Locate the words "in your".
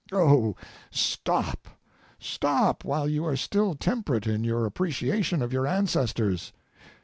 4.25-4.65